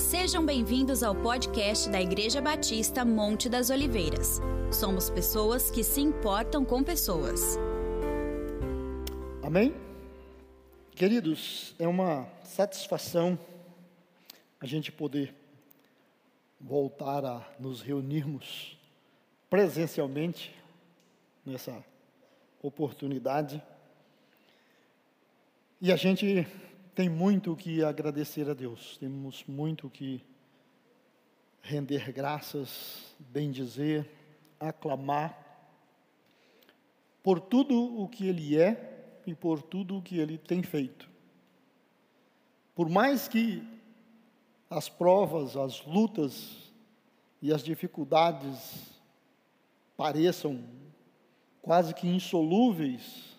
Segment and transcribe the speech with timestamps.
[0.00, 4.40] Sejam bem-vindos ao podcast da Igreja Batista Monte das Oliveiras.
[4.72, 7.58] Somos pessoas que se importam com pessoas.
[9.42, 9.74] Amém?
[10.96, 13.38] Queridos, é uma satisfação
[14.58, 15.34] a gente poder
[16.58, 18.78] voltar a nos reunirmos
[19.50, 20.52] presencialmente
[21.44, 21.84] nessa
[22.62, 23.62] oportunidade.
[25.78, 26.46] E a gente
[27.00, 30.22] tem muito que agradecer a Deus, temos muito que
[31.62, 34.06] render graças, bendizer,
[34.60, 35.34] aclamar
[37.22, 41.08] por tudo o que Ele é e por tudo o que Ele tem feito.
[42.74, 43.66] Por mais que
[44.68, 46.70] as provas, as lutas
[47.40, 48.92] e as dificuldades
[49.96, 50.62] pareçam
[51.62, 53.38] quase que insolúveis,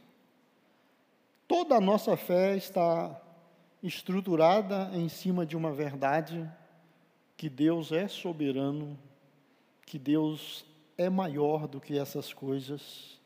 [1.47, 3.21] toda a nossa fé está
[3.81, 6.49] estruturada em cima de uma verdade
[7.35, 8.97] que Deus é soberano,
[9.85, 10.65] que Deus
[10.97, 13.19] é maior do que essas coisas,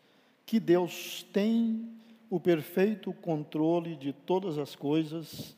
[0.46, 1.90] que Deus tem
[2.30, 5.56] o perfeito controle de todas as coisas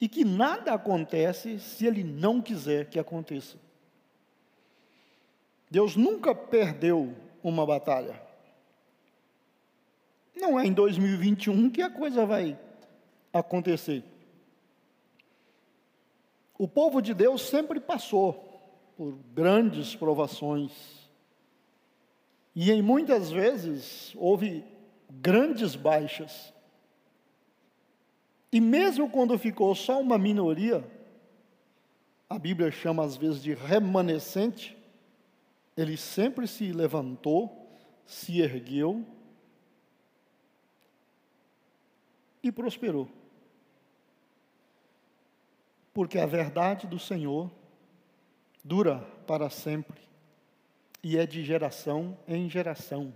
[0.00, 3.58] e que nada acontece se Ele não quiser que aconteça.
[5.70, 8.22] Deus nunca perdeu uma batalha.
[10.34, 12.58] Não é em 2021 que a coisa vai
[13.32, 14.02] acontecer.
[16.58, 18.44] O povo de Deus sempre passou
[18.96, 20.72] por grandes provações.
[22.52, 24.64] E em muitas vezes houve
[25.08, 26.52] grandes baixas.
[28.50, 30.84] E mesmo quando ficou só uma minoria,
[32.28, 34.76] a Bíblia chama às vezes de remanescente,
[35.76, 37.70] ele sempre se levantou,
[38.04, 39.06] se ergueu
[42.42, 43.08] e prosperou
[45.98, 47.50] porque a verdade do Senhor
[48.62, 50.00] dura para sempre
[51.02, 53.12] e é de geração em geração.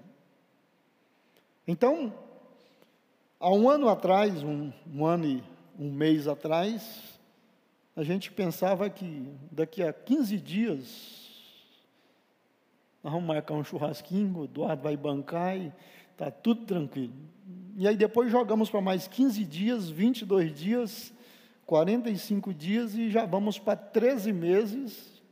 [1.64, 2.12] Então,
[3.38, 5.44] há um ano atrás, um, um ano e
[5.78, 7.20] um mês atrás,
[7.94, 11.30] a gente pensava que daqui a 15 dias
[13.00, 15.72] nós vamos marcar um churrasquinho, o Eduardo vai bancar e
[16.10, 17.14] está tudo tranquilo.
[17.76, 21.14] E aí depois jogamos para mais 15 dias, 22 dias,
[21.66, 25.22] 45 dias e já vamos para 13 meses.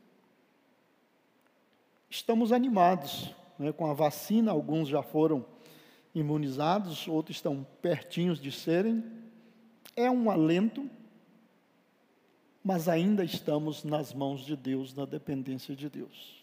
[2.09, 5.45] Estamos animados né, com a vacina, alguns já foram
[6.15, 9.05] imunizados, outros estão pertinhos de serem.
[9.95, 10.89] É um alento,
[12.65, 16.41] mas ainda estamos nas mãos de Deus, na dependência de Deus.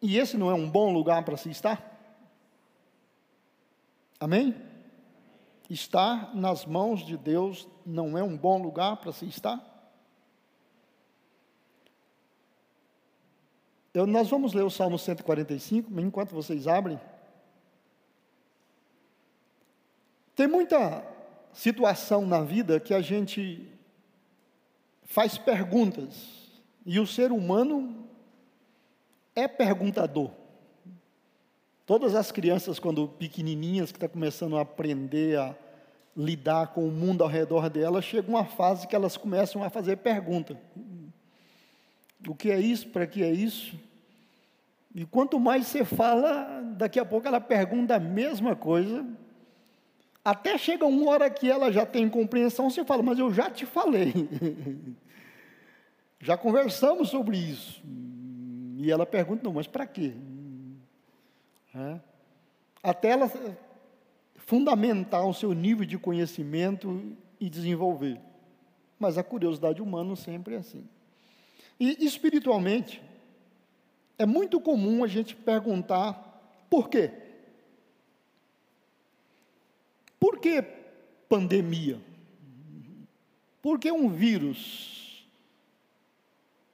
[0.00, 1.88] E esse não é um bom lugar para se estar?
[4.18, 4.54] Amém?
[5.72, 9.58] Estar nas mãos de Deus não é um bom lugar para se estar?
[13.94, 17.00] Eu, nós vamos ler o Salmo 145, enquanto vocês abrem.
[20.36, 21.02] Tem muita
[21.54, 23.66] situação na vida que a gente
[25.04, 26.50] faz perguntas,
[26.84, 28.06] e o ser humano
[29.34, 30.41] é perguntador.
[31.84, 35.54] Todas as crianças, quando pequenininhas, que estão tá começando a aprender a
[36.16, 39.96] lidar com o mundo ao redor delas, chega uma fase que elas começam a fazer
[39.96, 40.56] pergunta.
[42.28, 42.88] O que é isso?
[42.88, 43.74] Para que é isso?
[44.94, 49.04] E quanto mais você fala, daqui a pouco ela pergunta a mesma coisa.
[50.24, 53.66] Até chega uma hora que ela já tem compreensão, você fala, mas eu já te
[53.66, 54.12] falei.
[56.20, 57.82] já conversamos sobre isso.
[58.76, 60.12] E ela pergunta, não, mas para quê?
[61.74, 62.00] É.
[62.82, 63.30] Até ela
[64.36, 68.20] fundamentar o seu nível de conhecimento e desenvolver.
[68.98, 70.86] Mas a curiosidade humana sempre é assim.
[71.78, 73.02] E espiritualmente,
[74.18, 77.10] é muito comum a gente perguntar por quê?
[80.20, 80.62] Por que
[81.28, 82.00] pandemia?
[83.60, 85.26] Por que um vírus?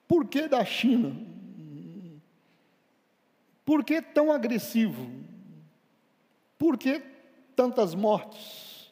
[0.07, 1.17] Por que da China?
[3.69, 5.11] Por que tão agressivo?
[6.57, 7.03] Por que
[7.55, 8.91] tantas mortes?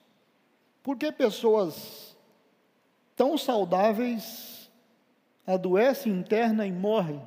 [0.82, 2.14] Por que pessoas
[3.16, 4.70] tão saudáveis
[5.46, 7.22] adoecem interna e morrem?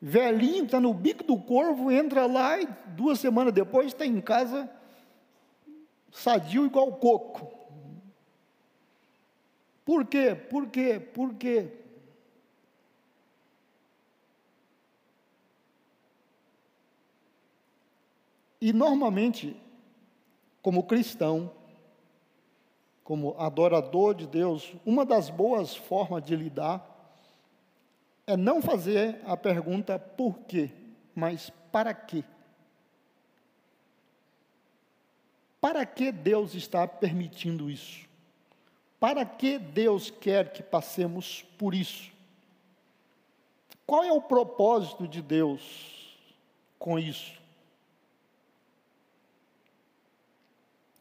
[0.00, 2.66] Velhinho está no bico do corvo, entra lá e
[2.96, 4.70] duas semanas depois está em casa
[6.10, 7.52] sadio igual coco.
[9.84, 10.34] Por quê?
[10.34, 10.98] Por quê?
[10.98, 11.77] Por quê?
[18.60, 19.56] E normalmente
[20.62, 21.50] como cristão,
[23.04, 26.84] como adorador de Deus, uma das boas formas de lidar
[28.26, 30.70] é não fazer a pergunta por quê,
[31.14, 32.22] mas para quê?
[35.60, 38.06] Para que Deus está permitindo isso?
[39.00, 42.12] Para que Deus quer que passemos por isso?
[43.86, 46.14] Qual é o propósito de Deus
[46.78, 47.40] com isso?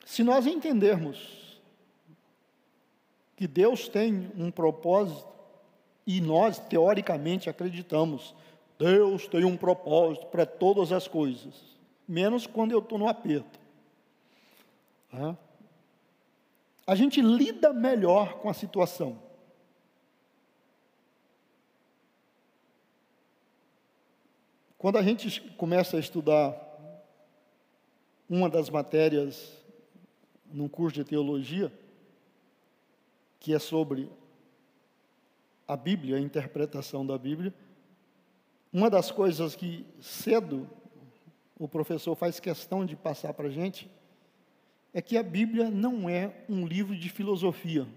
[0.07, 1.59] Se nós entendermos
[3.35, 5.27] que Deus tem um propósito,
[6.07, 8.33] e nós teoricamente acreditamos,
[8.79, 11.53] Deus tem um propósito para todas as coisas,
[12.07, 13.59] menos quando eu estou no aperto.
[16.87, 19.21] A gente lida melhor com a situação.
[24.77, 26.65] Quando a gente começa a estudar
[28.29, 29.56] uma das matérias
[30.51, 31.71] num curso de teologia,
[33.39, 34.09] que é sobre
[35.67, 37.53] a Bíblia, a interpretação da Bíblia,
[38.71, 40.67] uma das coisas que cedo
[41.59, 43.89] o professor faz questão de passar para a gente
[44.93, 47.87] é que a Bíblia não é um livro de filosofia,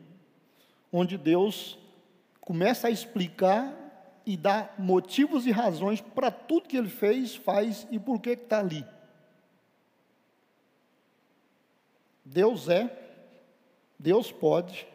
[0.92, 1.78] onde Deus
[2.40, 3.76] começa a explicar
[4.26, 8.58] e dá motivos e razões para tudo que ele fez, faz e por que está
[8.58, 8.84] ali.
[12.32, 12.88] Deus é,
[13.98, 14.86] Deus pode,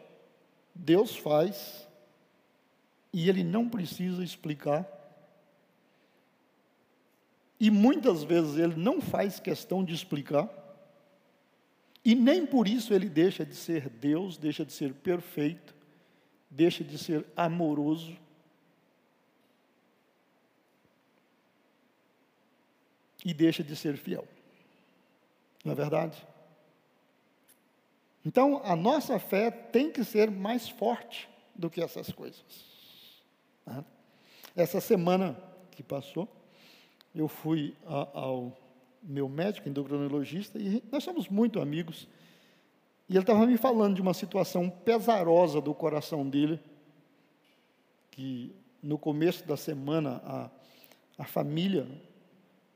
[0.74, 1.86] Deus faz,
[3.12, 4.86] e Ele não precisa explicar.
[7.60, 10.48] E muitas vezes Ele não faz questão de explicar,
[12.02, 15.74] e nem por isso Ele deixa de ser Deus, deixa de ser perfeito,
[16.48, 18.16] deixa de ser amoroso,
[23.22, 24.26] e deixa de ser fiel.
[25.62, 26.26] Não é verdade?
[28.26, 32.42] Então, a nossa fé tem que ser mais forte do que essas coisas.
[33.64, 33.84] Né?
[34.56, 35.40] Essa semana
[35.70, 36.28] que passou,
[37.14, 38.52] eu fui ao
[39.00, 42.08] meu médico endocrinologista e nós somos muito amigos.
[43.08, 46.58] E ele estava me falando de uma situação pesarosa do coração dele,
[48.10, 48.52] que
[48.82, 50.50] no começo da semana a,
[51.16, 51.86] a família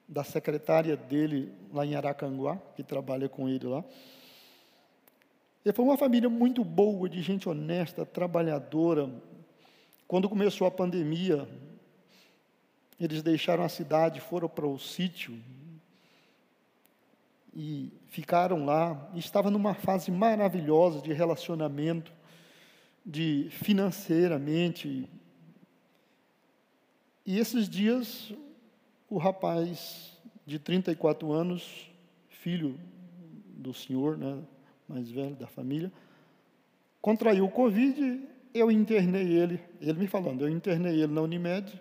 [0.06, 3.84] da secretária dele lá em Aracanguá, que trabalha com ele lá.
[5.64, 9.10] Ele foi uma família muito boa, de gente honesta, trabalhadora.
[10.08, 11.46] Quando começou a pandemia,
[12.98, 15.38] eles deixaram a cidade, foram para o sítio
[17.54, 19.10] e ficaram lá.
[19.14, 22.12] Estava numa fase maravilhosa de relacionamento,
[23.04, 25.08] de financeiramente.
[27.26, 28.32] E esses dias
[29.10, 30.16] o rapaz
[30.46, 31.90] de 34 anos,
[32.28, 32.78] filho
[33.56, 34.40] do senhor, né,
[34.90, 35.92] mais velho da família,
[37.00, 38.20] contraiu o Covid,
[38.52, 41.80] eu internei ele, ele me falando, eu internei ele na Unimed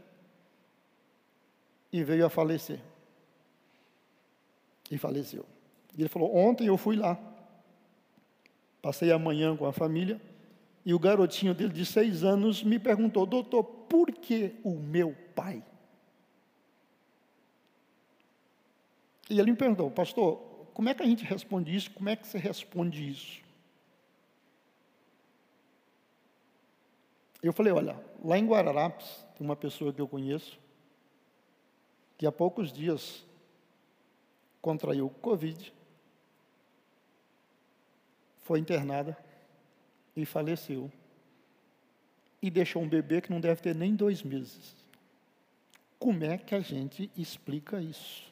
[1.91, 2.79] e veio a falecer.
[4.91, 5.45] E faleceu.
[5.97, 7.19] E ele falou: Ontem eu fui lá,
[8.81, 10.21] passei a manhã com a família,
[10.85, 15.63] e o garotinho dele de seis anos me perguntou: Doutor, por que o meu pai?
[19.29, 20.48] E ele me perguntou, pastor,
[20.79, 21.91] como é que a gente responde isso?
[21.91, 23.41] Como é que você responde isso?
[27.43, 29.05] Eu falei, olha, lá em Guararapes,
[29.35, 30.57] tem uma pessoa que eu conheço,
[32.17, 33.25] que há poucos dias
[34.61, 35.73] contraiu Covid,
[38.39, 39.17] foi internada
[40.15, 40.89] e faleceu.
[42.41, 44.73] E deixou um bebê que não deve ter nem dois meses.
[45.99, 48.28] Como é que a gente explica isso?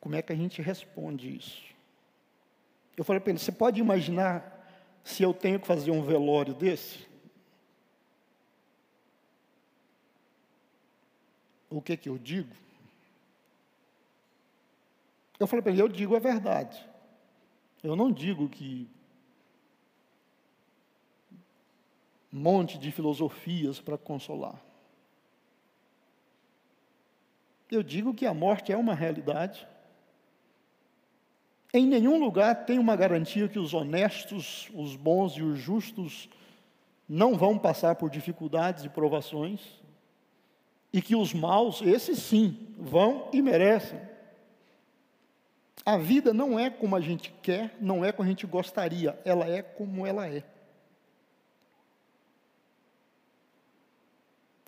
[0.00, 1.62] Como é que a gente responde isso?
[2.96, 4.58] Eu falei para ele: você pode imaginar
[5.04, 7.06] se eu tenho que fazer um velório desse?
[11.68, 12.54] O que que eu digo?
[15.38, 16.88] Eu falei para ele: eu digo a verdade.
[17.82, 18.88] Eu não digo que
[22.32, 24.60] um monte de filosofias para consolar.
[27.70, 29.66] Eu digo que a morte é uma realidade.
[31.72, 36.28] Em nenhum lugar tem uma garantia que os honestos, os bons e os justos
[37.08, 39.60] não vão passar por dificuldades e provações,
[40.92, 44.00] e que os maus, esses sim, vão e merecem.
[45.84, 49.46] A vida não é como a gente quer, não é como a gente gostaria, ela
[49.46, 50.44] é como ela é.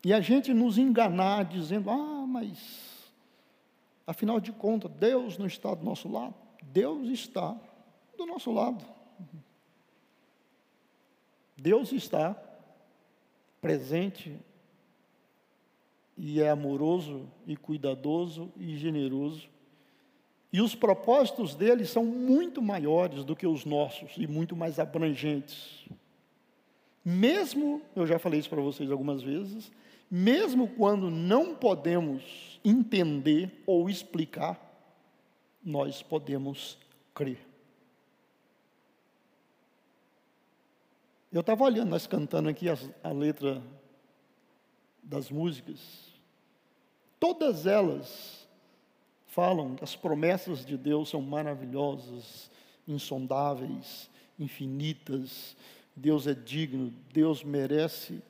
[0.04, 3.12] E a gente nos enganar dizendo, ah, mas
[4.06, 6.41] afinal de contas, Deus não está do nosso lado.
[6.72, 7.54] Deus está
[8.16, 8.84] do nosso lado.
[11.56, 12.36] Deus está
[13.60, 14.36] presente
[16.16, 19.48] e é amoroso e cuidadoso e generoso.
[20.52, 25.86] E os propósitos dele são muito maiores do que os nossos e muito mais abrangentes.
[27.04, 29.70] Mesmo, eu já falei isso para vocês algumas vezes,
[30.10, 34.71] mesmo quando não podemos entender ou explicar,
[35.62, 36.78] nós podemos
[37.14, 37.38] crer.
[41.32, 43.62] Eu estava olhando, nós cantando aqui a, a letra
[45.02, 45.80] das músicas,
[47.18, 48.46] todas elas
[49.26, 52.50] falam que as promessas de Deus são maravilhosas,
[52.86, 55.56] insondáveis, infinitas,
[55.96, 58.22] Deus é digno, Deus merece.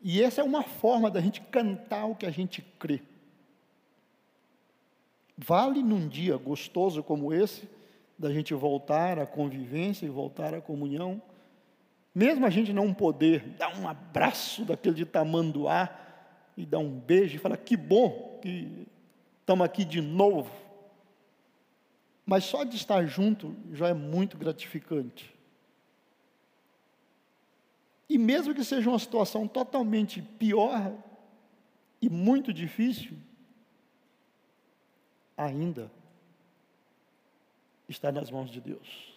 [0.00, 3.00] E essa é uma forma da gente cantar o que a gente crê.
[5.42, 7.68] Vale num dia gostoso como esse,
[8.16, 11.20] da gente voltar à convivência e voltar à comunhão,
[12.14, 15.90] mesmo a gente não poder dar um abraço daquele de tamanduá
[16.56, 18.86] e dar um beijo e falar que bom que
[19.40, 20.52] estamos aqui de novo.
[22.24, 25.34] Mas só de estar junto já é muito gratificante.
[28.08, 30.92] E mesmo que seja uma situação totalmente pior
[32.00, 33.16] e muito difícil,
[35.44, 35.90] ainda
[37.88, 39.12] está nas mãos de Deus.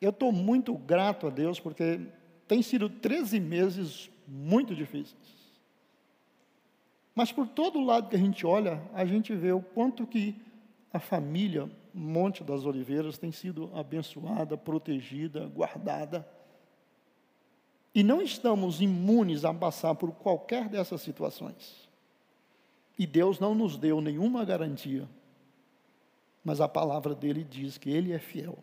[0.00, 2.00] Eu estou muito grato a Deus porque
[2.46, 5.36] tem sido 13 meses muito difíceis.
[7.14, 10.36] Mas por todo lado que a gente olha, a gente vê o quanto que
[10.92, 16.28] a família Monte das Oliveiras tem sido abençoada, protegida, guardada.
[17.94, 21.85] E não estamos imunes a passar por qualquer dessas situações.
[22.98, 25.08] E Deus não nos deu nenhuma garantia,
[26.42, 28.58] mas a palavra dele diz que ele é fiel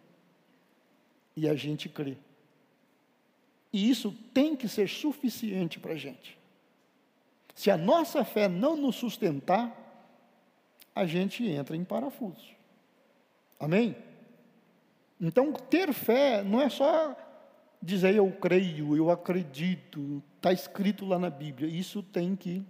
[1.35, 2.17] e a gente crê.
[3.71, 6.37] E isso tem que ser suficiente para a gente.
[7.55, 9.79] Se a nossa fé não nos sustentar,
[10.95, 12.53] a gente entra em parafuso.
[13.59, 13.95] Amém?
[15.19, 17.15] Então, ter fé não é só
[17.81, 21.67] dizer eu creio, eu acredito, está escrito lá na Bíblia.
[21.67, 22.63] Isso tem que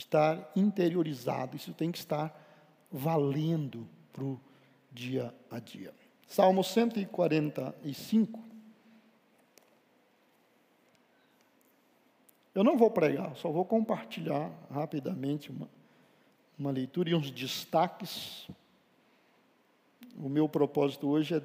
[0.00, 2.34] estar interiorizado, isso tem que estar
[2.90, 4.40] valendo para o
[4.90, 5.92] dia a dia.
[6.26, 8.40] Salmo 145.
[12.54, 15.68] Eu não vou pregar, só vou compartilhar rapidamente uma,
[16.58, 18.48] uma leitura e uns destaques.
[20.16, 21.42] O meu propósito hoje é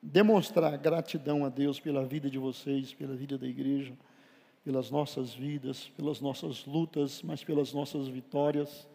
[0.00, 3.96] demonstrar gratidão a Deus pela vida de vocês, pela vida da igreja,
[4.64, 8.88] pelas nossas vidas, pelas nossas lutas, mas pelas nossas vitórias.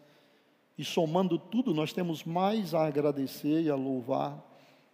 [0.76, 4.44] E somando tudo, nós temos mais a agradecer e a louvar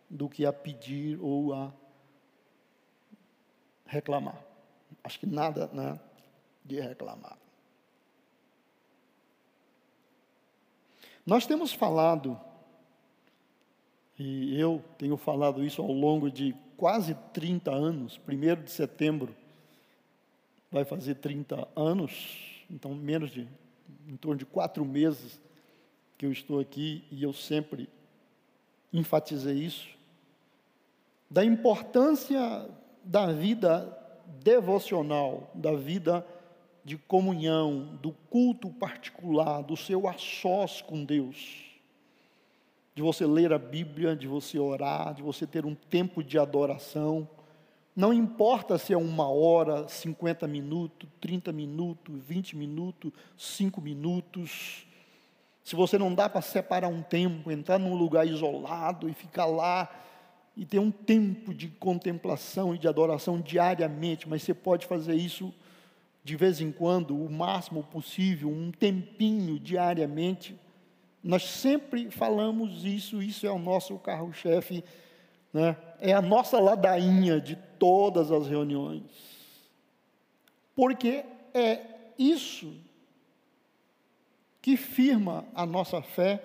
[0.09, 1.73] do que a pedir ou a
[3.87, 4.45] reclamar.
[5.03, 5.99] Acho que nada né,
[6.63, 7.39] de reclamar.
[11.25, 12.39] Nós temos falado,
[14.19, 19.35] e eu tenho falado isso ao longo de quase 30 anos, 1 de setembro
[20.71, 23.47] vai fazer 30 anos, então menos de,
[24.09, 25.41] em torno de quatro meses,
[26.19, 27.89] que eu estou aqui e eu sempre
[28.93, 29.89] enfatizei isso,
[31.31, 32.69] da importância
[33.05, 33.93] da vida
[34.43, 36.27] devocional, da vida
[36.85, 41.65] de comunhão, do culto particular, do seu a sós com Deus.
[42.95, 47.29] De você ler a Bíblia, de você orar, de você ter um tempo de adoração.
[47.97, 54.87] Não importa se é uma hora, 50 minutos, 30 minutos, 20 minutos, 5 minutos
[55.67, 59.93] se você não dá para separar um tempo, entrar num lugar isolado e ficar lá
[60.57, 65.53] e ter um tempo de contemplação e de adoração diariamente, mas você pode fazer isso
[66.23, 70.57] de vez em quando, o máximo possível, um tempinho diariamente.
[71.21, 74.85] Nós sempre falamos isso, isso é o nosso carro-chefe,
[75.57, 75.75] né?
[75.99, 79.03] é a nossa ladainha de todas as reuniões.
[80.75, 81.81] Porque é
[82.19, 82.75] isso
[84.61, 86.43] que firma a nossa fé,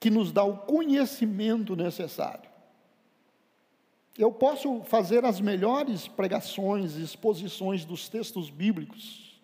[0.00, 2.50] que nos dá o conhecimento necessário.
[4.18, 9.40] Eu posso fazer as melhores pregações, exposições dos textos bíblicos,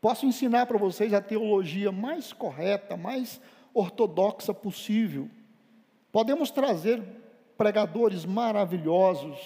[0.00, 3.40] posso ensinar para vocês a teologia mais correta, mais
[3.74, 5.28] ortodoxa possível,
[6.18, 7.00] podemos trazer
[7.56, 9.38] pregadores maravilhosos,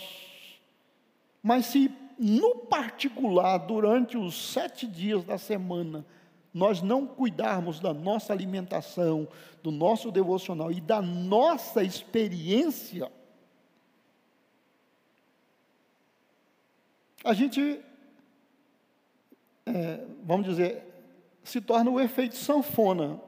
[1.42, 6.02] mas se no particular, durante os sete dias da semana,
[6.54, 9.28] nós não cuidarmos da nossa alimentação,
[9.62, 13.12] do nosso devocional e da nossa experiência,
[17.22, 17.82] a gente,
[19.66, 20.82] é, vamos dizer,
[21.44, 23.20] se torna o efeito sanfona.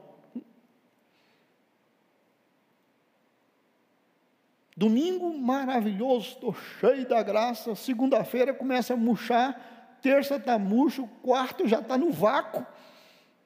[4.77, 7.75] Domingo maravilhoso, estou cheio da graça.
[7.75, 12.65] Segunda-feira começa a murchar, terça está murcho, quarto já está no vácuo.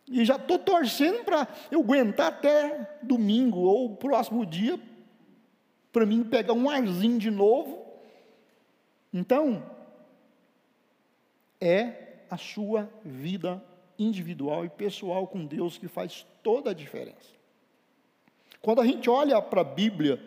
[0.08, 4.80] E já estou torcendo para eu aguentar até domingo ou próximo dia,
[5.92, 7.86] para mim pegar um arzinho de novo.
[9.14, 9.64] Então,
[11.62, 13.64] é a sua vida
[14.00, 17.38] individual e pessoal com Deus que faz toda a diferença.
[18.62, 20.20] Quando a gente olha para a Bíblia,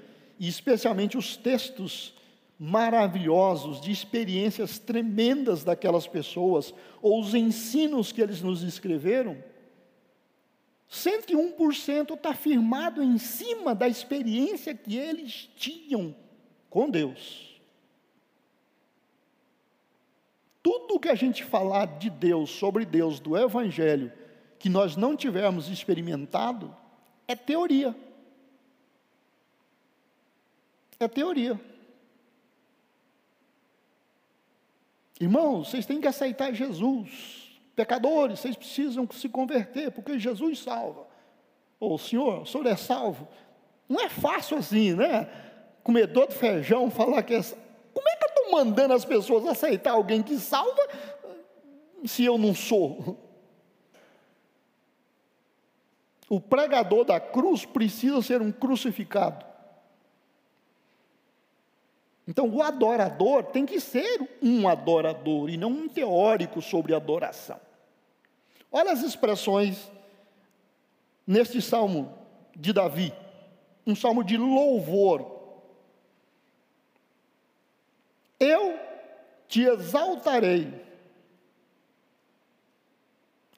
[0.42, 2.12] e especialmente os textos
[2.58, 9.40] maravilhosos de experiências tremendas daquelas pessoas, ou os ensinos que eles nos escreveram,
[10.90, 16.12] 101% está firmado em cima da experiência que eles tinham
[16.68, 17.60] com Deus.
[20.60, 24.12] Tudo que a gente falar de Deus, sobre Deus, do Evangelho,
[24.58, 26.74] que nós não tivermos experimentado,
[27.28, 27.94] é teoria.
[31.02, 31.60] É teoria.
[35.20, 37.60] Irmãos, vocês têm que aceitar Jesus.
[37.74, 41.06] Pecadores, vocês precisam se converter, porque Jesus salva.
[41.80, 43.26] Ô, oh, senhor, o senhor é salvo.
[43.88, 45.28] Não é fácil assim, né?
[45.82, 47.42] Comedor de feijão falar que é.
[47.42, 50.88] Como é que eu estou mandando as pessoas aceitar alguém que salva
[52.04, 53.18] se eu não sou?
[56.28, 59.51] O pregador da cruz precisa ser um crucificado.
[62.26, 67.60] Então, o adorador tem que ser um adorador e não um teórico sobre adoração.
[68.70, 69.90] Olha as expressões
[71.26, 72.16] neste salmo
[72.54, 73.12] de Davi,
[73.86, 75.40] um salmo de louvor.
[78.38, 78.78] Eu
[79.48, 80.72] te exaltarei.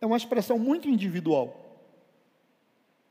[0.01, 1.61] É uma expressão muito individual.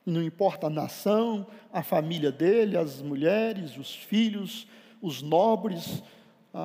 [0.05, 4.67] Não importa a nação, a família dele, as mulheres, os filhos,
[5.03, 6.01] os nobres,
[6.53, 6.63] a,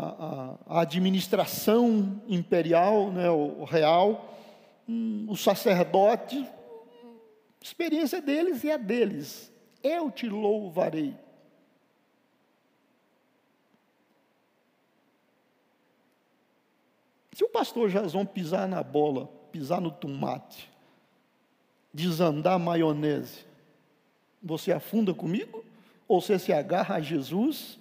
[0.69, 4.33] a, a administração imperial, né, o, real,
[4.89, 9.53] hum, os sacerdotes, a experiência deles e a deles.
[9.83, 11.17] Eu te louvarei.
[17.33, 20.71] Se o pastor Jason pisar na bola, pisar no tomate,
[21.93, 23.47] desandar a maionese,
[24.41, 25.65] você afunda comigo?
[26.07, 27.79] Ou você se agarra a Jesus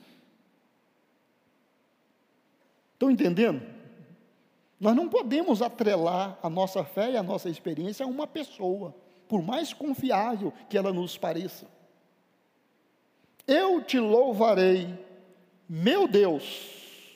[2.98, 3.62] Estão entendendo?
[4.80, 8.96] Nós não podemos atrelar a nossa fé e a nossa experiência a uma pessoa,
[9.28, 11.68] por mais confiável que ela nos pareça.
[13.46, 14.98] Eu te louvarei,
[15.70, 17.14] meu Deus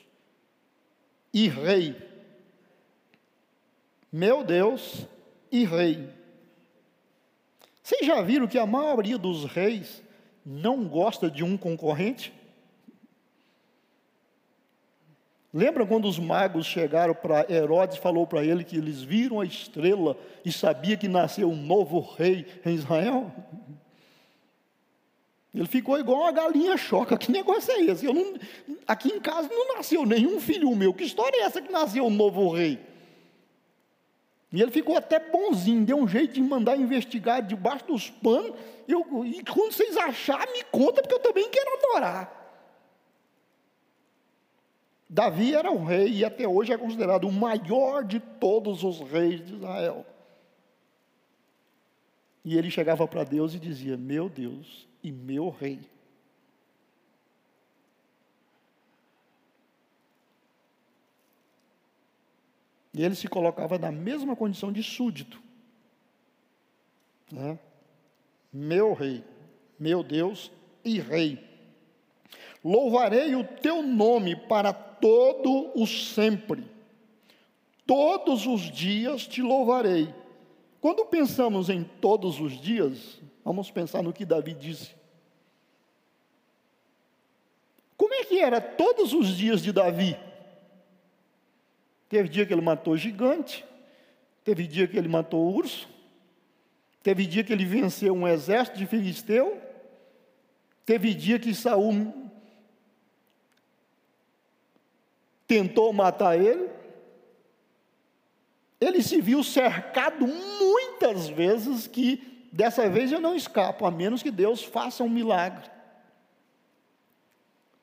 [1.34, 1.96] e Rei.
[4.12, 5.08] Meu Deus
[5.52, 6.10] e Rei.
[7.82, 10.04] Vocês já viram que a maioria dos reis
[10.46, 12.32] não gosta de um concorrente?
[15.54, 19.46] Lembra quando os magos chegaram para Herodes e falou para ele que eles viram a
[19.46, 23.30] estrela e sabia que nasceu um novo rei em Israel?
[25.54, 27.18] Ele ficou igual uma galinha choca.
[27.18, 28.06] Que negócio é esse?
[28.06, 28.36] Eu não,
[28.88, 30.94] aqui em casa não nasceu nenhum filho meu.
[30.94, 32.80] Que história é essa que nasceu um novo rei?
[34.54, 38.54] E ele ficou até bonzinho, deu um jeito de mandar investigar debaixo dos panos.
[38.88, 42.41] Eu, e quando vocês acharem, me conta, porque eu também quero adorar.
[45.13, 49.45] Davi era o rei e até hoje é considerado o maior de todos os reis
[49.45, 50.06] de Israel.
[52.45, 55.82] E ele chegava para Deus e dizia: Meu Deus e meu rei.
[62.93, 65.41] E ele se colocava na mesma condição de súdito.
[67.30, 67.60] Né?
[68.52, 69.26] Meu rei,
[69.78, 70.50] meu Deus
[70.86, 71.52] e rei.
[72.63, 76.64] Louvarei o teu nome para todo o sempre.
[77.86, 80.14] Todos os dias te louvarei.
[80.80, 84.96] Quando pensamos em todos os dias, vamos pensar no que Davi disse.
[87.98, 90.18] Como é que era todos os dias de Davi?
[92.10, 93.64] Teve dia que ele matou gigante,
[94.44, 95.88] teve dia que ele matou urso,
[97.04, 99.62] teve dia que ele venceu um exército de filisteu,
[100.86, 102.21] teve dia que Saul
[105.52, 106.70] tentou matar ele.
[108.80, 114.32] ele se viu cercado muitas vezes que dessa vez eu não escapo, a menos que
[114.32, 115.70] Deus faça um milagre.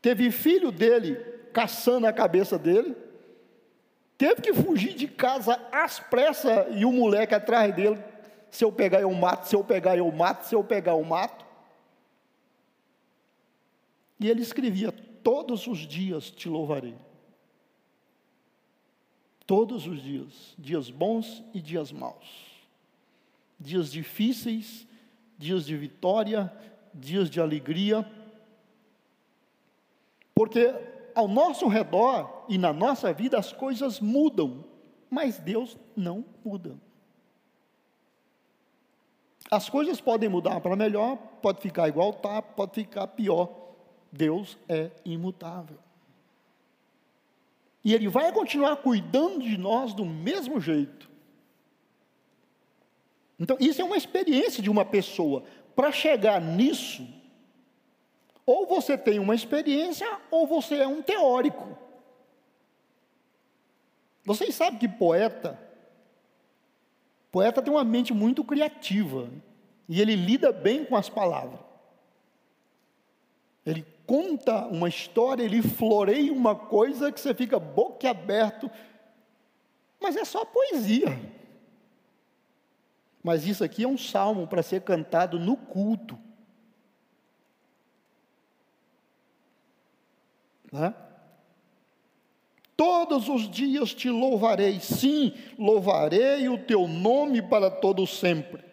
[0.01, 1.17] Teve filho dele
[1.53, 2.97] caçando a cabeça dele,
[4.17, 8.03] teve que fugir de casa às pressas e o moleque atrás dele,
[8.51, 11.45] se eu pegar eu mato, se eu pegar eu mato, se eu pegar eu mato.
[14.19, 14.91] E ele escrevia:
[15.23, 16.97] Todos os dias te louvarei.
[19.49, 22.53] Todos os dias, dias bons e dias maus,
[23.59, 24.87] dias difíceis,
[25.39, 26.53] dias de vitória,
[26.93, 28.07] dias de alegria,
[30.35, 30.75] porque
[31.15, 34.67] ao nosso redor e na nossa vida as coisas mudam,
[35.09, 36.77] mas Deus não muda.
[39.51, 43.49] As coisas podem mudar para melhor, pode ficar igual tá, pode ficar pior.
[44.13, 45.79] Deus é imutável.
[47.85, 51.09] E Ele vai continuar cuidando de nós do mesmo jeito.
[53.39, 55.45] Então, isso é uma experiência de uma pessoa.
[55.77, 57.07] Para chegar nisso,
[58.45, 61.79] ou você tem uma experiência, ou você é um teórico.
[64.25, 65.59] Vocês sabem que poeta,
[67.31, 69.31] poeta tem uma mente muito criativa,
[69.89, 71.61] e ele lida bem com as palavras.
[73.65, 78.71] Ele conta uma história, ele floreia uma coisa que você fica boquiaberto,
[80.01, 81.09] mas é só poesia.
[83.23, 86.19] Mas isso aqui é um salmo para ser cantado no culto.
[90.73, 90.95] Né?
[92.75, 98.68] Todos os dias te louvarei, sim, louvarei o teu nome para todo sempre.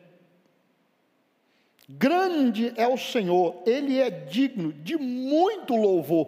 [1.88, 6.28] Grande é o Senhor, Ele é digno de muito louvor.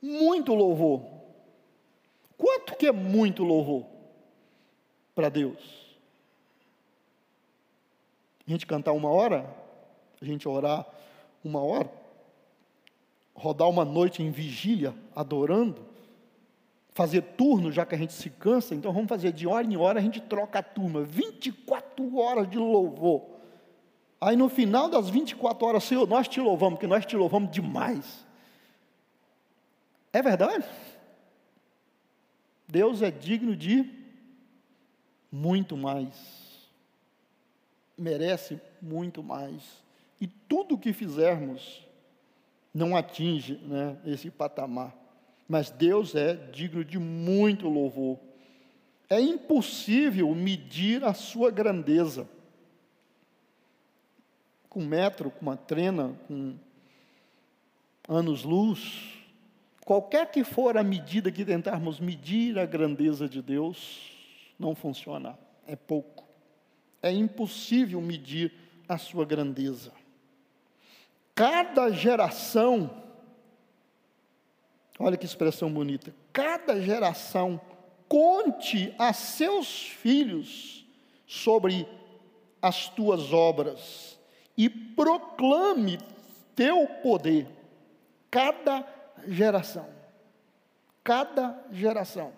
[0.00, 1.02] Muito louvor.
[2.36, 3.84] Quanto que é muito louvor
[5.14, 5.86] para Deus?
[8.46, 9.52] A gente cantar uma hora,
[10.20, 10.86] a gente orar
[11.42, 11.90] uma hora,
[13.34, 15.84] rodar uma noite em vigília, adorando,
[16.92, 19.98] fazer turno, já que a gente se cansa, então vamos fazer de hora em hora,
[19.98, 23.35] a gente troca a turma, 24 horas de louvor.
[24.26, 28.26] Aí no final das 24 horas, Senhor, nós te louvamos, porque nós te louvamos demais.
[30.12, 30.66] É verdade?
[32.66, 33.88] Deus é digno de
[35.30, 36.10] muito mais.
[37.96, 39.62] Merece muito mais.
[40.20, 41.86] E tudo que fizermos
[42.74, 44.92] não atinge né, esse patamar.
[45.46, 48.18] Mas Deus é digno de muito louvor.
[49.08, 52.28] É impossível medir a sua grandeza
[54.68, 56.56] com metro, com uma trena, com
[58.08, 59.16] anos-luz,
[59.84, 64.12] qualquer que for a medida que tentarmos medir a grandeza de Deus,
[64.58, 66.24] não funciona, é pouco.
[67.02, 68.52] É impossível medir
[68.88, 69.92] a sua grandeza.
[71.34, 72.90] Cada geração,
[74.98, 77.60] olha que expressão bonita, cada geração
[78.08, 80.86] conte a seus filhos
[81.26, 81.86] sobre
[82.62, 84.15] as tuas obras
[84.56, 85.98] e proclame
[86.54, 87.46] teu poder,
[88.30, 88.86] cada
[89.28, 89.86] geração.
[91.04, 92.32] Cada geração.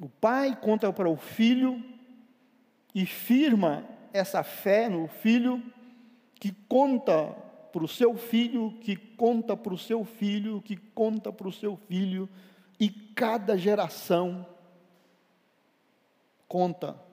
[0.00, 1.82] O pai conta para o filho
[2.94, 5.62] e firma essa fé no filho,
[6.34, 7.34] que conta
[7.72, 11.76] para o seu filho, que conta para o seu filho, que conta para o seu
[11.76, 12.28] filho,
[12.78, 14.46] e cada geração
[16.46, 17.07] conta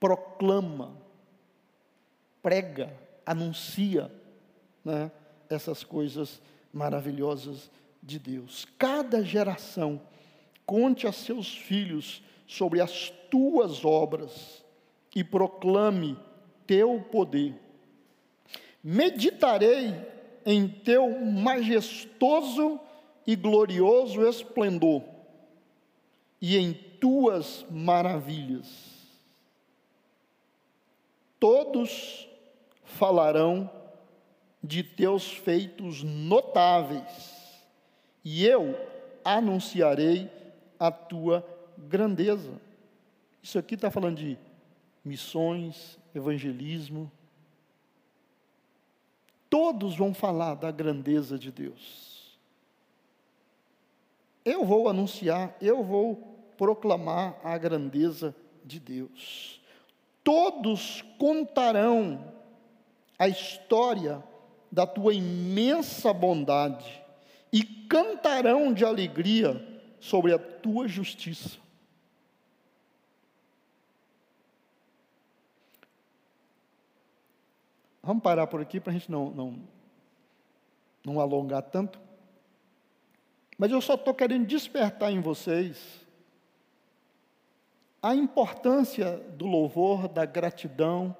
[0.00, 0.96] proclama,
[2.42, 4.10] prega, anuncia
[4.82, 5.12] né,
[5.48, 6.40] essas coisas
[6.72, 7.70] maravilhosas
[8.02, 8.66] de Deus.
[8.78, 10.00] Cada geração
[10.64, 14.64] conte a seus filhos sobre as tuas obras
[15.14, 16.18] e proclame
[16.66, 17.54] teu poder.
[18.82, 19.94] Meditarei
[20.46, 22.80] em teu majestoso
[23.26, 25.02] e glorioso esplendor
[26.40, 28.99] e em tuas maravilhas
[31.40, 32.28] todos
[32.84, 33.70] falarão
[34.62, 37.58] de teus feitos notáveis,
[38.22, 38.76] e eu
[39.24, 40.30] anunciarei
[40.78, 41.44] a tua
[41.78, 42.60] grandeza.
[43.42, 44.38] Isso aqui está falando de
[45.02, 47.10] missões, evangelismo.
[49.48, 52.38] Todos vão falar da grandeza de Deus.
[54.44, 56.16] Eu vou anunciar, eu vou
[56.58, 59.59] proclamar a grandeza de Deus
[60.30, 62.32] todos contarão
[63.18, 64.22] a história
[64.70, 67.02] da tua imensa bondade
[67.52, 69.60] e cantarão de alegria
[69.98, 71.58] sobre a tua justiça.
[78.00, 79.58] Vamos parar por aqui para a gente não, não,
[81.04, 82.00] não alongar tanto.
[83.58, 85.99] Mas eu só estou querendo despertar em vocês
[88.02, 91.14] a importância do louvor, da gratidão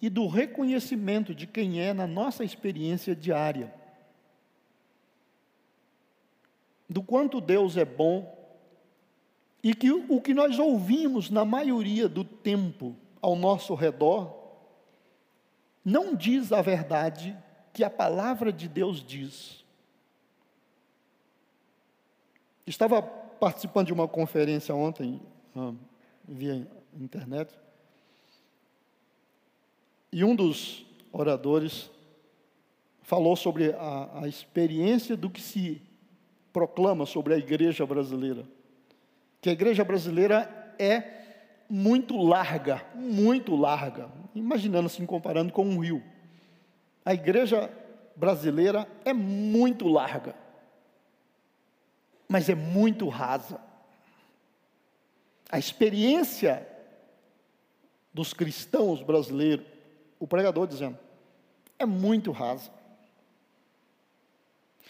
[0.00, 3.72] e do reconhecimento de quem é na nossa experiência diária.
[6.88, 8.34] Do quanto Deus é bom
[9.62, 14.44] e que o que nós ouvimos na maioria do tempo ao nosso redor
[15.84, 17.36] não diz a verdade
[17.72, 19.64] que a palavra de Deus diz.
[22.66, 25.20] Estava participando de uma conferência ontem,
[25.54, 25.72] ah,
[26.26, 27.54] via internet,
[30.12, 31.90] e um dos oradores
[33.02, 35.82] falou sobre a, a experiência do que se
[36.52, 38.44] proclama sobre a igreja brasileira.
[39.40, 41.24] Que a igreja brasileira é
[41.68, 46.02] muito larga, muito larga, imaginando assim, comparando com um rio.
[47.04, 47.70] A igreja
[48.16, 50.44] brasileira é muito larga
[52.28, 53.60] mas é muito rasa.
[55.50, 56.66] A experiência
[58.12, 59.66] dos cristãos brasileiros,
[60.18, 60.98] o pregador dizendo,
[61.78, 62.70] é muito rasa.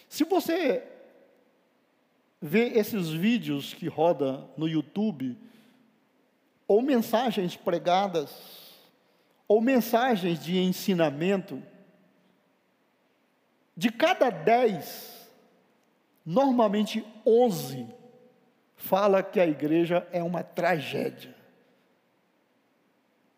[0.07, 0.83] Se você
[2.41, 5.37] vê esses vídeos que roda no YouTube,
[6.67, 8.31] ou mensagens pregadas,
[9.47, 11.61] ou mensagens de ensinamento,
[13.75, 15.15] de cada dez
[16.25, 17.87] Normalmente 11
[18.85, 21.35] fala que a igreja é uma tragédia.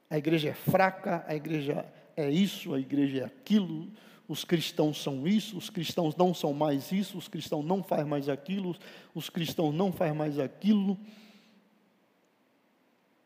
[0.10, 3.89] A igreja é fraca, a igreja é isso, a igreja é aquilo,
[4.27, 8.27] os cristãos são isso, os cristãos não são mais isso, os cristãos não fazem mais
[8.27, 8.75] aquilo,
[9.13, 10.97] os cristãos não fazem mais aquilo.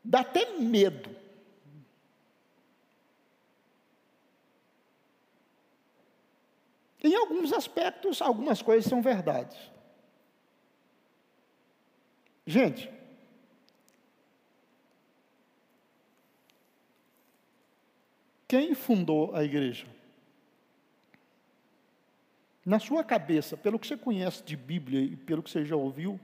[0.03, 1.09] Dá até medo.
[7.03, 9.70] Em alguns aspectos, algumas coisas são verdades.
[12.45, 12.89] Gente,
[18.47, 19.85] quem fundou a igreja?
[22.65, 26.19] Na sua cabeça, pelo que você conhece de Bíblia e pelo que você já ouviu,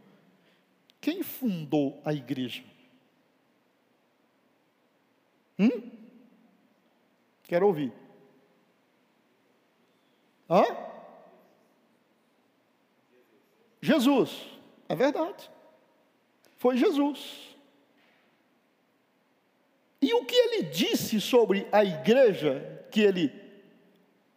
[1.00, 2.64] quem fundou a igreja?
[5.58, 5.92] Hum?
[7.44, 7.94] Quero ouvir.
[10.50, 10.64] Hã?
[13.82, 14.46] Jesus.
[14.90, 15.50] É verdade.
[16.58, 17.56] Foi Jesus.
[20.02, 23.34] E o que ele disse sobre a igreja que ele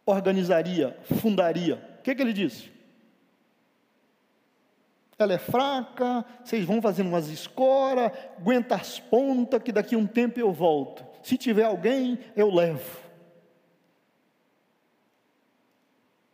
[0.05, 1.75] organizaria, fundaria?
[1.99, 2.71] O que, que ele disse?
[5.17, 10.07] Ela é fraca, vocês vão fazendo umas escoras, aguenta as pontas, que daqui a um
[10.07, 11.05] tempo eu volto.
[11.21, 12.99] Se tiver alguém, eu levo.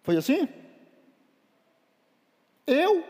[0.04, 0.48] Foi assim?
[2.66, 3.04] Eu,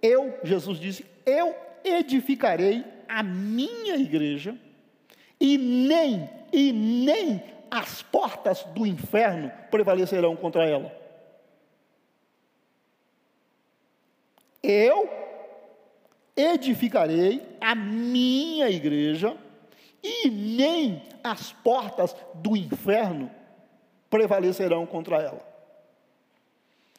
[0.00, 4.56] eu, Jesus disse, eu edificarei a minha igreja
[5.40, 10.96] e nem, e nem as portas do inferno prevalecerão contra ela.
[14.62, 15.08] Eu
[16.36, 19.36] edificarei a minha igreja
[20.02, 23.30] e nem as portas do inferno
[24.08, 25.46] prevalecerão contra ela.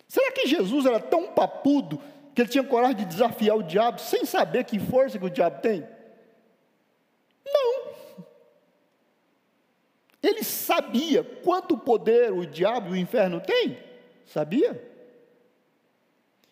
[0.07, 2.01] Será que Jesus era tão papudo
[2.39, 5.59] que ele tinha coragem de desafiar o diabo sem saber que força que o diabo
[5.59, 5.85] tem?
[7.45, 8.25] Não.
[10.23, 13.77] Ele sabia quanto poder o diabo e o inferno têm?
[14.25, 14.81] Sabia?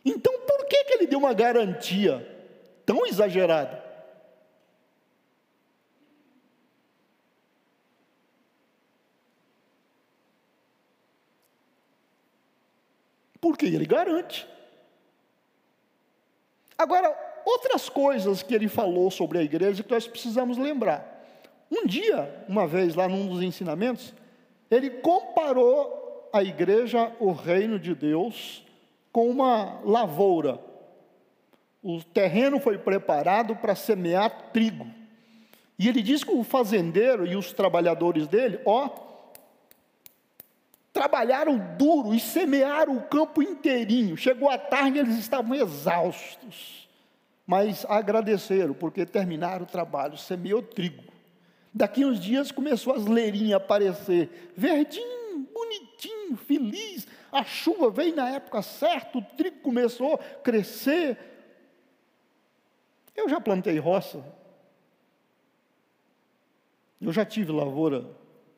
[0.03, 2.35] Então por que, que ele deu uma garantia
[2.85, 3.81] tão exagerada?
[13.39, 14.56] Porque ele garante.
[16.77, 21.15] Agora, outras coisas que ele falou sobre a igreja que nós precisamos lembrar.
[21.71, 24.13] Um dia, uma vez lá num dos ensinamentos,
[24.69, 28.65] ele comparou a igreja, o reino de Deus,
[29.11, 30.59] com uma lavoura.
[31.81, 34.87] O terreno foi preparado para semear trigo.
[35.79, 38.89] E ele diz que o fazendeiro e os trabalhadores dele, ó,
[40.97, 44.17] trabalharam duro e semearam o campo inteirinho.
[44.17, 46.89] Chegou a tarde, eles estavam exaustos,
[47.45, 51.03] mas agradeceram, porque terminaram o trabalho, semeou trigo.
[51.71, 57.07] Daqui uns dias começou as leirinhas a aparecer, verdinha, bem bonitinho, feliz.
[57.31, 61.15] A chuva veio na época certa, o trigo começou a crescer.
[63.15, 64.25] Eu já plantei roça.
[66.99, 68.09] Eu já tive lavoura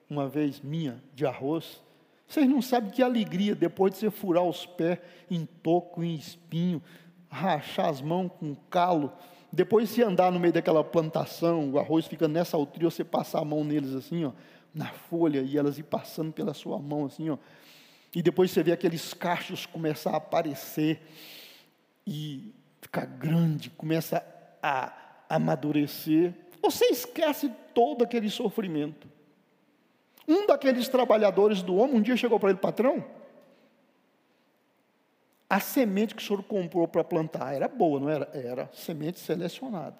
[0.09, 1.81] uma vez minha de arroz.
[2.29, 4.99] Vocês não sabem que alegria depois de você furar os pés
[5.31, 6.79] em toco, em espinho,
[7.27, 9.11] rachar as mãos com calo.
[9.51, 13.45] Depois de andar no meio daquela plantação, o arroz fica nessa altura, você passar a
[13.45, 14.31] mão neles assim, ó,
[14.71, 17.37] na folha, e elas ir passando pela sua mão assim, ó.
[18.15, 21.01] E depois você vê aqueles cachos começar a aparecer
[22.05, 24.23] e ficar grande, começa
[24.61, 24.93] a
[25.27, 26.35] amadurecer.
[26.61, 29.07] Você esquece todo aquele sofrimento.
[30.29, 33.03] Um daqueles trabalhadores do homem um dia chegou para ele, patrão,
[35.49, 38.29] a semente que o senhor comprou para plantar era boa, não era?
[38.31, 39.97] Era semente selecionada.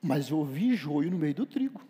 [0.00, 1.82] Mas eu vi joio no meio do trigo.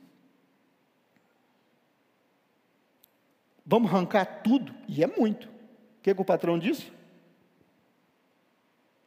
[3.64, 5.46] Vamos arrancar tudo, e é muito.
[5.46, 6.90] O que, que o patrão disse?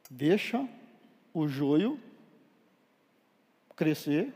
[0.09, 0.65] Deixa
[1.33, 1.99] o joio
[3.75, 4.33] crescer,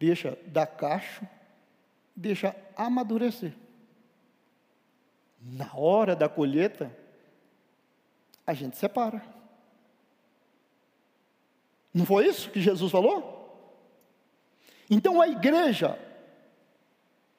[0.00, 1.24] deixa dar cacho,
[2.14, 3.52] deixa amadurecer.
[5.40, 6.94] Na hora da colheita,
[8.46, 9.22] a gente separa.
[11.92, 13.32] Não foi isso que Jesus falou?
[14.88, 15.98] Então a igreja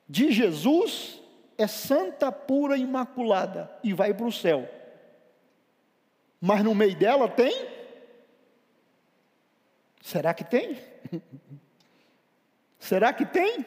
[0.07, 1.19] de Jesus
[1.57, 4.67] é santa, pura, imaculada e vai para o céu.
[6.41, 7.67] Mas no meio dela tem?
[10.01, 10.77] Será que tem?
[12.77, 13.65] Será que tem?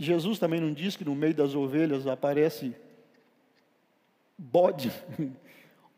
[0.00, 2.74] Jesus também não diz que no meio das ovelhas aparece
[4.38, 4.90] bode,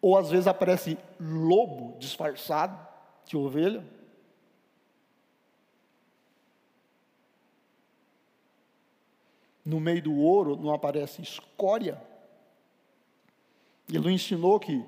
[0.02, 2.76] ou às vezes aparece lobo disfarçado
[3.24, 3.84] de ovelha.
[9.64, 12.02] No meio do ouro não aparece escória.
[13.88, 14.84] Ele não ensinou que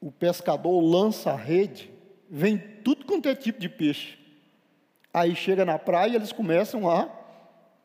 [0.00, 1.88] o pescador lança a rede,
[2.28, 4.18] vem tudo quanto é tipo de peixe.
[5.14, 7.17] Aí chega na praia, eles começam a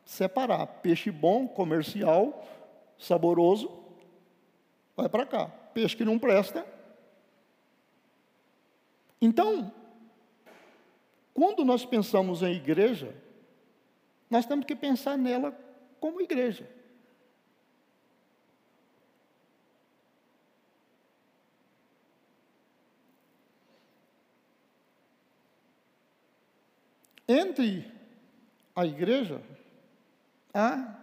[0.06, 0.66] separar.
[0.68, 2.46] Peixe bom, comercial,
[2.98, 3.72] saboroso,
[4.96, 5.48] vai para cá.
[5.74, 6.66] Peixe que não presta.
[9.22, 9.72] Então,
[11.34, 13.16] quando nós pensamos em igreja,
[14.30, 15.58] nós temos que pensar nela
[16.00, 16.70] como igreja.
[27.28, 27.90] Entre
[28.76, 29.42] a igreja
[30.54, 31.00] há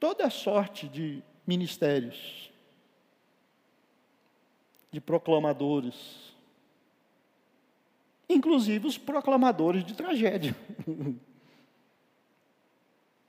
[0.00, 2.50] toda sorte de ministérios,
[4.90, 6.34] de proclamadores,
[8.28, 10.54] inclusive os proclamadores de tragédia.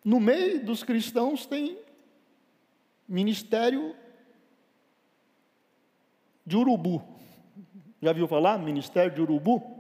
[0.03, 1.77] No meio dos cristãos tem
[3.07, 3.95] ministério
[6.45, 7.03] de urubu.
[8.01, 8.57] Já viu falar?
[8.57, 9.79] Ministério de urubu?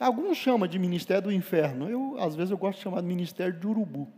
[0.00, 1.86] Alguns chamam de ministério do inferno.
[1.86, 4.10] Eu, às vezes, eu gosto de chamar de ministério de urubu.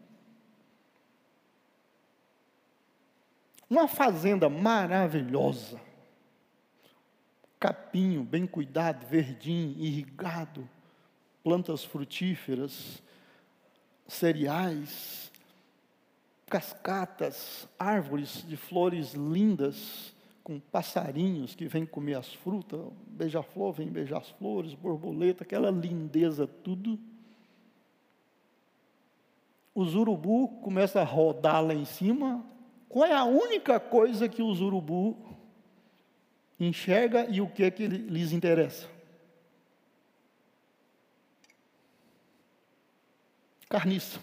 [3.69, 5.81] Uma fazenda maravilhosa.
[7.59, 10.69] Capinho, bem cuidado, verdinho, irrigado,
[11.43, 13.03] plantas frutíferas,
[14.07, 15.33] cereais,
[16.47, 20.12] cascatas, árvores de flores lindas,
[20.43, 26.47] com passarinhos que vêm comer as frutas, beija-flor vem beijar as flores, borboleta, aquela lindeza
[26.47, 26.99] tudo.
[29.75, 32.45] Os urubu começam a rodar lá em cima.
[32.89, 35.17] Qual é a única coisa que os urubu
[36.59, 38.89] enxerga e o que é que lhes interessa?
[43.69, 44.21] Carniça.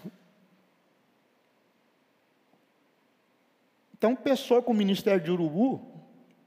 [3.92, 5.89] Então, pessoa com o ministério de urubu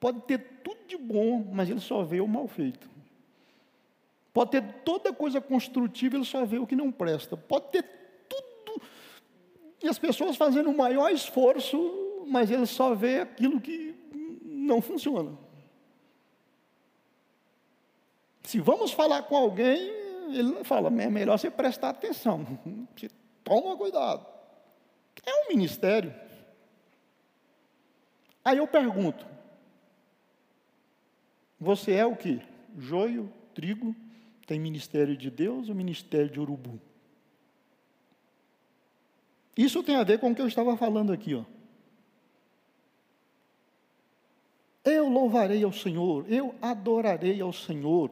[0.03, 2.89] Pode ter tudo de bom, mas ele só vê o mal feito.
[4.33, 7.37] Pode ter toda coisa construtiva, ele só vê o que não presta.
[7.37, 7.83] Pode ter
[8.27, 8.81] tudo,
[9.81, 13.95] e as pessoas fazendo o maior esforço, mas ele só vê aquilo que
[14.43, 15.37] não funciona.
[18.43, 19.89] Se vamos falar com alguém,
[20.33, 22.45] ele fala, é melhor você prestar atenção.
[22.93, 23.09] Você
[23.41, 24.27] toma cuidado.
[25.25, 26.13] É um ministério.
[28.43, 29.31] Aí eu pergunto,
[31.59, 32.41] você é o que?
[32.77, 33.95] Joio, trigo,
[34.45, 36.79] tem ministério de Deus ou ministério de urubu?
[39.55, 41.43] Isso tem a ver com o que eu estava falando aqui, ó.
[44.83, 48.11] Eu louvarei ao Senhor, eu adorarei ao Senhor,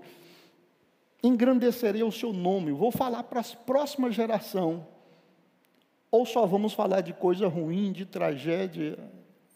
[1.21, 4.87] engrandecerei o seu nome, vou falar para a próxima geração.
[6.09, 8.97] Ou só vamos falar de coisa ruim, de tragédia,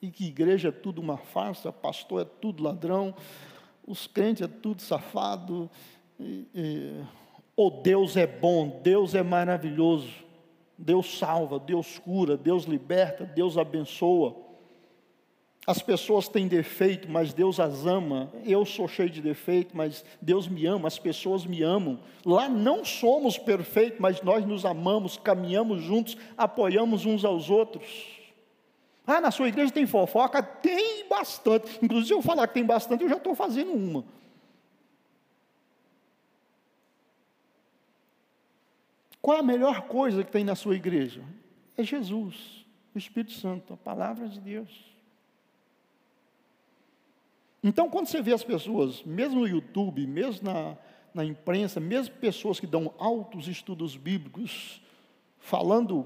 [0.02, 3.16] e que igreja é tudo uma farsa, pastor é tudo ladrão,
[3.88, 5.70] os crentes é tudo safado,
[6.20, 7.04] e, e,
[7.56, 10.12] ou Deus é bom, Deus é maravilhoso,
[10.78, 14.36] Deus salva, Deus cura, Deus liberta, Deus abençoa.
[15.68, 18.32] As pessoas têm defeito, mas Deus as ama.
[18.44, 22.00] Eu sou cheio de defeito, mas Deus me ama, as pessoas me amam.
[22.24, 28.16] Lá não somos perfeitos, mas nós nos amamos, caminhamos juntos, apoiamos uns aos outros.
[29.08, 30.42] Ah, na sua igreja tem fofoca?
[30.42, 31.80] Tem bastante.
[31.82, 34.04] Inclusive, eu falar que tem bastante, eu já estou fazendo uma.
[39.22, 41.24] Qual a melhor coisa que tem na sua igreja?
[41.78, 44.70] É Jesus, o Espírito Santo, a palavra de Deus.
[47.64, 50.78] Então, quando você vê as pessoas, mesmo no YouTube, mesmo na,
[51.12, 54.80] na imprensa, mesmo pessoas que dão altos estudos bíblicos,
[55.40, 56.06] falando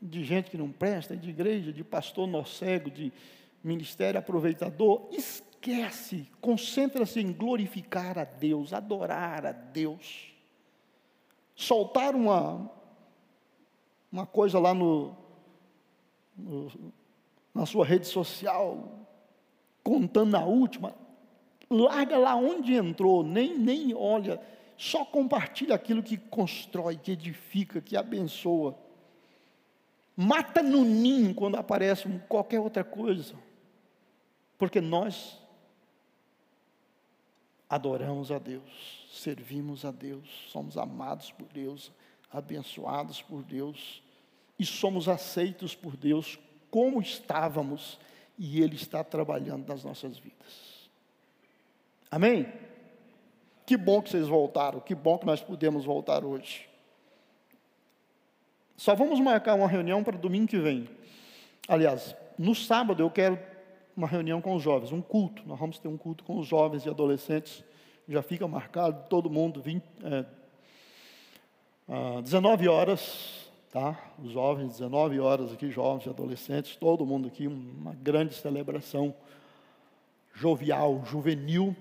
[0.00, 3.12] de gente que não presta, de igreja, de pastor cego, de
[3.62, 10.32] ministério aproveitador, esquece, concentra-se em glorificar a Deus, adorar a Deus.
[11.54, 12.70] Soltar uma,
[14.12, 15.16] uma coisa lá no,
[16.36, 16.92] no
[17.56, 19.08] na sua rede social,
[19.82, 20.94] contando a última,
[21.70, 24.38] larga lá onde entrou, nem, nem olha,
[24.76, 28.76] só compartilha aquilo que constrói, que edifica, que abençoa.
[30.16, 33.34] Mata no ninho quando aparece qualquer outra coisa,
[34.56, 35.38] porque nós
[37.68, 41.92] adoramos a Deus, servimos a Deus, somos amados por Deus,
[42.32, 44.02] abençoados por Deus
[44.58, 46.38] e somos aceitos por Deus
[46.70, 47.98] como estávamos
[48.38, 50.90] e Ele está trabalhando nas nossas vidas.
[52.10, 52.50] Amém?
[53.66, 56.68] Que bom que vocês voltaram, que bom que nós pudemos voltar hoje.
[58.76, 60.88] Só vamos marcar uma reunião para domingo que vem.
[61.66, 63.38] Aliás, no sábado eu quero
[63.96, 65.42] uma reunião com os jovens, um culto.
[65.46, 67.64] Nós vamos ter um culto com os jovens e adolescentes.
[68.06, 70.24] Já fica marcado, todo mundo, 20, é,
[71.88, 73.98] ah, 19 horas, tá?
[74.22, 79.14] Os jovens, 19 horas aqui, jovens e adolescentes, todo mundo aqui, uma grande celebração
[80.34, 81.74] jovial, juvenil,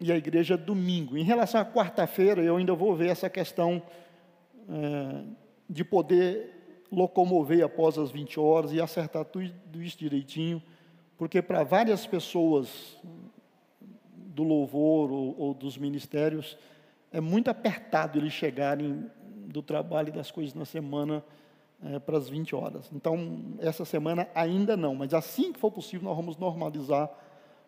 [0.00, 1.16] e a igreja domingo.
[1.16, 3.82] Em relação à quarta-feira, eu ainda vou ver essa questão
[4.68, 5.24] é,
[5.68, 6.54] de poder
[6.90, 10.62] locomover após as 20 horas e acertar tudo isso direitinho,
[11.16, 12.96] porque para várias pessoas
[14.14, 16.56] do louvor ou, ou dos ministérios,
[17.12, 19.10] é muito apertado eles chegarem
[19.46, 21.24] do trabalho e das coisas na semana
[21.82, 22.90] é, para as 20 horas.
[22.92, 27.10] Então, essa semana ainda não, mas assim que for possível, nós vamos normalizar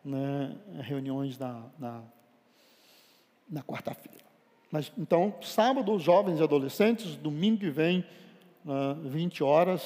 [0.04, 2.02] né, reuniões na, na,
[3.48, 4.29] na quarta-feira.
[4.70, 8.04] Mas, então, sábado, jovens e adolescentes, domingo que vem,
[8.64, 9.82] né, 20 horas,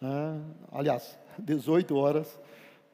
[0.00, 2.40] né, aliás, 18 horas,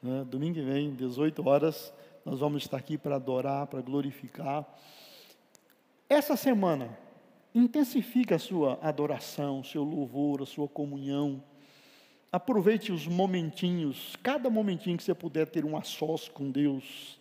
[0.03, 1.93] né, domingo que vem, 18 horas,
[2.25, 4.67] nós vamos estar aqui para adorar, para glorificar.
[6.09, 6.99] Essa semana,
[7.55, 11.43] Intensifique a sua adoração, o seu louvor, a sua comunhão.
[12.31, 17.19] Aproveite os momentinhos, cada momentinho que você puder ter um a sós com Deus.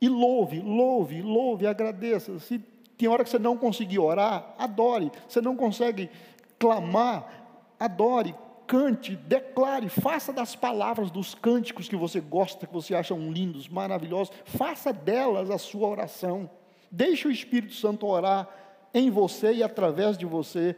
[0.00, 2.38] E louve, louve, louve, agradeça.
[2.40, 2.58] Se
[2.98, 5.12] tem hora que você não conseguir orar, adore.
[5.28, 6.10] Você não consegue
[6.58, 8.34] clamar, adore,
[8.66, 14.34] cante, declare, faça das palavras dos cânticos que você gosta, que você acha lindos, maravilhosos,
[14.44, 16.50] faça delas a sua oração.
[16.90, 18.48] Deixe o Espírito Santo orar
[18.92, 20.76] em você e através de você,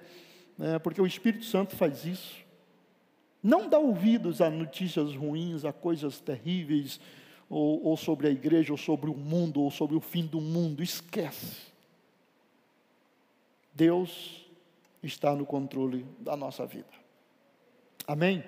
[0.59, 2.37] né, porque o Espírito Santo faz isso.
[3.43, 7.01] Não dá ouvidos a notícias ruins, a coisas terríveis,
[7.49, 10.83] ou, ou sobre a igreja, ou sobre o mundo, ou sobre o fim do mundo.
[10.83, 11.70] Esquece.
[13.73, 14.49] Deus
[15.03, 16.89] está no controle da nossa vida.
[18.07, 18.45] Amém?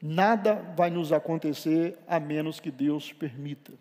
[0.00, 3.72] Nada vai nos acontecer a menos que Deus permita.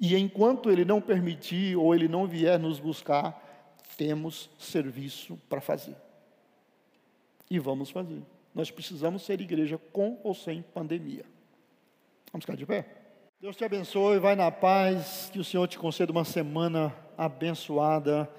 [0.00, 5.94] E enquanto Ele não permitir ou Ele não vier nos buscar, temos serviço para fazer.
[7.50, 8.22] E vamos fazer.
[8.54, 11.24] Nós precisamos ser igreja com ou sem pandemia.
[12.32, 12.86] Vamos ficar de pé?
[13.40, 18.30] Deus te abençoe, vai na paz, que o Senhor te conceda uma semana abençoada,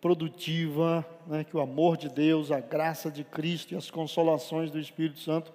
[0.00, 1.44] produtiva, né?
[1.44, 5.52] que o amor de Deus, a graça de Cristo e as consolações do Espírito Santo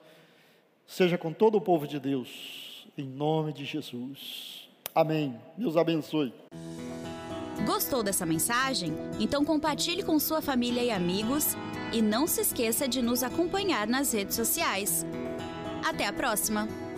[0.86, 4.70] seja com todo o povo de Deus, em nome de Jesus.
[4.94, 5.40] Amém.
[5.58, 6.34] Deus abençoe.
[7.66, 8.94] Gostou dessa mensagem?
[9.20, 11.56] Então compartilhe com sua família e amigos
[11.94, 15.06] e não se esqueça de nos acompanhar nas redes sociais.
[15.86, 16.91] Até a próxima!